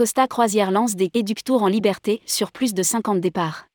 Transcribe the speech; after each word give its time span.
Costa 0.00 0.26
Croisière 0.26 0.70
lance 0.70 0.96
des 0.96 1.10
éductours 1.12 1.62
en 1.62 1.66
liberté 1.66 2.22
sur 2.24 2.52
plus 2.52 2.72
de 2.72 2.82
50 2.82 3.20
départs. 3.20 3.66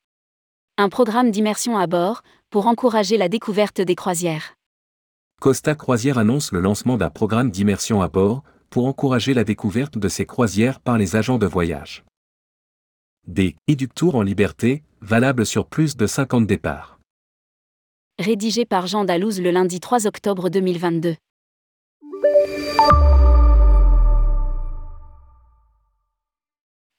Un 0.76 0.90
programme 0.90 1.30
d'immersion 1.30 1.78
à 1.78 1.86
bord 1.86 2.24
pour 2.50 2.66
encourager 2.66 3.16
la 3.16 3.30
découverte 3.30 3.80
des 3.80 3.94
croisières. 3.94 4.56
Costa 5.40 5.76
Croisière 5.76 6.18
annonce 6.18 6.52
le 6.52 6.62
lancement 6.62 6.98
d'un 6.98 7.12
programme 7.12 7.52
d'immersion 7.52 8.02
à 8.02 8.08
bord 8.08 8.42
pour 8.72 8.88
encourager 8.88 9.36
la 9.36 9.44
découverte 9.44 10.00
de 10.00 10.08
ces 10.08 10.26
croisières 10.26 10.80
par 10.80 10.98
les 10.98 11.16
agents 11.16 11.38
de 11.38 11.46
voyage. 11.46 12.04
Des 13.28 13.56
éductours 13.68 14.16
en 14.16 14.24
liberté, 14.24 14.82
valables 15.02 15.46
sur 15.46 15.68
plus 15.68 15.96
de 15.96 16.08
50 16.08 16.48
départs. 16.48 16.98
Rédigé 18.18 18.66
par 18.66 18.88
Jean 18.88 19.06
Dalouse 19.06 19.40
le 19.40 19.52
lundi 19.52 19.80
3 19.80 20.08
octobre 20.08 20.50
2022. 20.50 21.18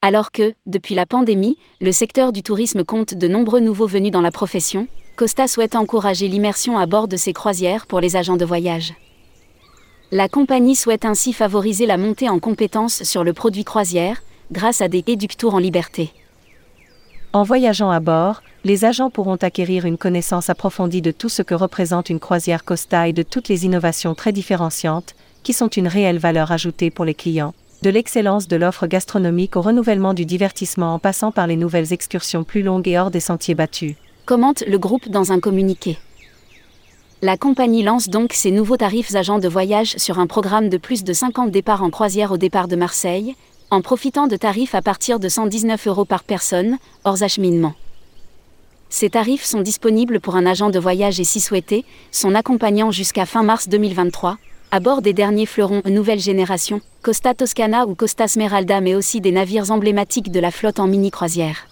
Alors 0.07 0.31
que, 0.31 0.53
depuis 0.65 0.95
la 0.95 1.05
pandémie, 1.05 1.57
le 1.81 1.91
secteur 1.91 2.31
du 2.31 2.41
tourisme 2.41 2.85
compte 2.85 3.13
de 3.13 3.27
nombreux 3.27 3.59
nouveaux 3.59 3.87
venus 3.87 4.13
dans 4.13 4.21
la 4.21 4.31
profession, 4.31 4.87
Costa 5.17 5.49
souhaite 5.49 5.75
encourager 5.75 6.29
l'immersion 6.29 6.77
à 6.77 6.85
bord 6.85 7.09
de 7.09 7.17
ses 7.17 7.33
croisières 7.33 7.85
pour 7.85 7.99
les 7.99 8.15
agents 8.15 8.37
de 8.37 8.45
voyage. 8.45 8.93
La 10.13 10.29
compagnie 10.29 10.77
souhaite 10.77 11.03
ainsi 11.03 11.33
favoriser 11.33 11.85
la 11.85 11.97
montée 11.97 12.29
en 12.29 12.39
compétences 12.39 13.03
sur 13.03 13.25
le 13.25 13.33
produit 13.33 13.65
croisière, 13.65 14.23
grâce 14.49 14.79
à 14.79 14.87
des 14.87 15.03
éductours 15.07 15.55
en 15.55 15.59
liberté. 15.59 16.13
En 17.33 17.43
voyageant 17.43 17.91
à 17.91 17.99
bord, 17.99 18.43
les 18.63 18.85
agents 18.85 19.09
pourront 19.09 19.35
acquérir 19.35 19.83
une 19.83 19.97
connaissance 19.97 20.49
approfondie 20.49 21.01
de 21.01 21.11
tout 21.11 21.27
ce 21.27 21.41
que 21.41 21.53
représente 21.53 22.09
une 22.09 22.21
croisière 22.21 22.63
Costa 22.63 23.09
et 23.09 23.13
de 23.13 23.23
toutes 23.23 23.49
les 23.49 23.65
innovations 23.65 24.15
très 24.15 24.31
différenciantes, 24.31 25.15
qui 25.43 25.51
sont 25.51 25.67
une 25.67 25.89
réelle 25.89 26.17
valeur 26.17 26.53
ajoutée 26.53 26.91
pour 26.91 27.03
les 27.03 27.13
clients 27.13 27.53
de 27.81 27.89
l'excellence 27.89 28.47
de 28.47 28.55
l'offre 28.55 28.87
gastronomique 28.87 29.55
au 29.55 29.61
renouvellement 29.61 30.13
du 30.13 30.25
divertissement 30.25 30.93
en 30.93 30.99
passant 30.99 31.31
par 31.31 31.47
les 31.47 31.55
nouvelles 31.55 31.93
excursions 31.93 32.43
plus 32.43 32.63
longues 32.63 32.87
et 32.87 32.97
hors 32.97 33.11
des 33.11 33.19
sentiers 33.19 33.55
battus. 33.55 33.95
Commente 34.25 34.63
le 34.67 34.79
groupe 34.79 35.09
dans 35.09 35.31
un 35.31 35.39
communiqué. 35.39 35.97
La 37.21 37.37
compagnie 37.37 37.83
lance 37.83 38.09
donc 38.09 38.33
ses 38.33 38.51
nouveaux 38.51 38.77
tarifs 38.77 39.15
agents 39.15 39.39
de 39.39 39.47
voyage 39.47 39.95
sur 39.97 40.19
un 40.19 40.27
programme 40.27 40.69
de 40.69 40.77
plus 40.77 41.03
de 41.03 41.13
50 41.13 41.51
départs 41.51 41.83
en 41.83 41.89
croisière 41.89 42.31
au 42.31 42.37
départ 42.37 42.67
de 42.67 42.75
Marseille, 42.75 43.35
en 43.69 43.81
profitant 43.81 44.27
de 44.27 44.35
tarifs 44.35 44.75
à 44.75 44.81
partir 44.81 45.19
de 45.19 45.29
119 45.29 45.87
euros 45.87 46.05
par 46.05 46.23
personne, 46.23 46.77
hors 47.03 47.23
acheminement. 47.23 47.73
Ces 48.89 49.09
tarifs 49.09 49.43
sont 49.43 49.61
disponibles 49.61 50.19
pour 50.19 50.35
un 50.35 50.45
agent 50.45 50.69
de 50.69 50.79
voyage 50.79 51.19
et 51.19 51.25
si 51.25 51.41
souhaité, 51.41 51.85
son 52.11 52.35
accompagnant 52.35 52.91
jusqu'à 52.91 53.25
fin 53.25 53.43
mars 53.43 53.67
2023, 53.67 54.37
à 54.71 54.79
bord 54.79 55.01
des 55.01 55.13
derniers 55.13 55.45
fleurons 55.45 55.81
nouvelle 55.85 56.19
génération, 56.19 56.81
Costa 57.01 57.33
Toscana 57.33 57.85
ou 57.85 57.95
Costa 57.95 58.27
Smeralda, 58.27 58.81
mais 58.81 58.95
aussi 58.95 59.21
des 59.21 59.31
navires 59.31 59.71
emblématiques 59.71 60.31
de 60.31 60.39
la 60.39 60.51
flotte 60.51 60.79
en 60.79 60.87
mini-croisière. 60.87 61.67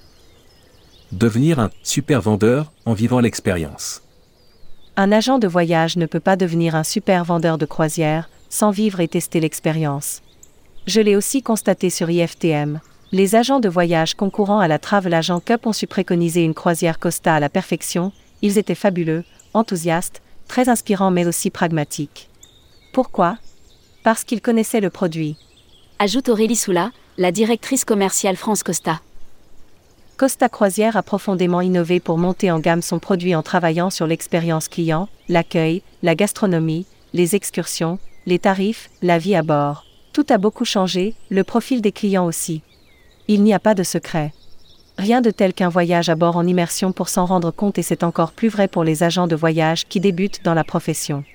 Devenir 1.12 1.60
un 1.60 1.70
super 1.84 2.22
vendeur 2.22 2.72
en 2.86 2.94
vivant 2.94 3.20
l'expérience. 3.20 4.02
Un 4.98 5.12
agent 5.12 5.40
de 5.40 5.48
voyage 5.48 5.98
ne 5.98 6.06
peut 6.06 6.22
pas 6.22 6.38
devenir 6.38 6.76
un 6.76 6.84
super 6.84 7.26
vendeur 7.26 7.58
de 7.58 7.66
croisière 7.66 8.30
sans 8.50 8.72
vivre 8.72 9.02
et 9.02 9.08
tester 9.08 9.42
l'expérience. 9.42 10.22
Je 10.88 11.02
l'ai 11.02 11.16
aussi 11.16 11.42
constaté 11.42 11.90
sur 11.90 12.10
IFTM. 12.10 12.80
Les 13.12 13.36
agents 13.36 13.60
de 13.60 13.68
voyage 13.68 14.14
concourant 14.14 14.60
à 14.60 14.68
la 14.68 14.80
Travel 14.80 15.14
Agent 15.14 15.42
Cup 15.42 15.66
ont 15.66 15.74
su 15.74 15.88
préconiser 15.88 16.44
une 16.44 16.54
croisière 16.54 17.00
Costa 17.00 17.36
à 17.36 17.40
la 17.40 17.50
perfection. 17.50 18.14
Ils 18.42 18.58
étaient 18.58 18.76
fabuleux, 18.76 19.26
enthousiastes, 19.54 20.22
très 20.48 20.70
inspirants 20.70 21.12
mais 21.12 21.26
aussi 21.26 21.50
pragmatiques. 21.50 22.30
Pourquoi? 22.96 23.38
Parce 24.04 24.24
qu'il 24.24 24.40
connaissait 24.40 24.80
le 24.80 24.90
produit. 24.90 25.36
Ajoute 26.00 26.30
Aurélie 26.30 26.56
Soula, 26.56 26.92
la 27.18 27.34
directrice 27.34 27.84
commerciale 27.84 28.38
France 28.38 28.64
Costa. 28.64 29.02
Costa 30.16 30.48
Croisière 30.48 30.96
a 30.96 31.04
profondément 31.04 31.60
innové 31.60 32.00
pour 32.00 32.18
monter 32.18 32.52
en 32.52 32.60
gamme 32.60 32.82
son 32.82 33.00
produit 33.00 33.36
en 33.36 33.44
travaillant 33.44 33.90
sur 33.90 34.08
l'expérience 34.08 34.70
client, 34.70 35.10
l'accueil, 35.28 35.82
la 36.04 36.16
gastronomie, 36.16 36.86
les 37.12 37.36
excursions, 37.36 38.00
les 38.28 38.40
tarifs, 38.40 38.90
la 39.02 39.18
vie 39.18 39.36
à 39.36 39.44
bord. 39.44 39.84
Tout 40.14 40.28
a 40.30 40.38
beaucoup 40.38 40.64
changé, 40.64 41.16
le 41.30 41.44
profil 41.44 41.82
des 41.82 41.92
clients 41.92 42.26
aussi. 42.26 42.62
Il 43.28 43.44
n'y 43.44 43.54
a 43.54 43.60
pas 43.60 43.76
de 43.76 43.84
secret. 43.84 44.34
Rien 44.98 45.20
de 45.20 45.32
tel 45.32 45.54
qu'un 45.54 45.68
voyage 45.68 46.08
à 46.08 46.16
bord 46.16 46.38
en 46.38 46.48
immersion 46.48 46.94
pour 46.94 47.10
s'en 47.10 47.26
rendre 47.26 47.52
compte 47.52 47.78
et 47.78 47.84
c'est 47.84 48.06
encore 48.06 48.32
plus 48.32 48.48
vrai 48.48 48.70
pour 48.70 48.86
les 48.86 49.04
agents 49.04 49.28
de 49.28 49.36
voyage 49.36 49.86
qui 49.86 50.00
débutent 50.00 50.46
dans 50.46 50.54
la 50.54 50.64
profession. 50.64 51.26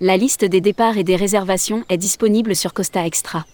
La 0.00 0.16
liste 0.16 0.44
des 0.44 0.60
départs 0.60 0.96
et 0.96 1.02
des 1.02 1.16
réservations 1.16 1.84
est 1.88 1.96
disponible 1.96 2.54
sur 2.54 2.72
Costa 2.72 3.04
Extra. 3.04 3.44